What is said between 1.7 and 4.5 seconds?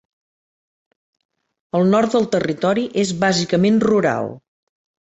El nord del territori és bàsicament rural.